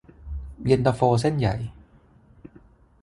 [0.65, 1.55] เย็นตาโฟเส้นใหญ่